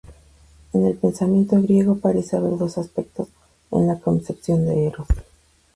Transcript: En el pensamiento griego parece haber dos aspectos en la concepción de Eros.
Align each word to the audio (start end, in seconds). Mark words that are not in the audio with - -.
En 0.73 0.87
el 0.87 0.97
pensamiento 0.97 1.61
griego 1.61 1.99
parece 1.99 2.35
haber 2.35 2.57
dos 2.57 2.79
aspectos 2.79 3.27
en 3.69 3.85
la 3.85 3.99
concepción 3.99 4.65
de 4.65 4.87
Eros. 4.87 5.07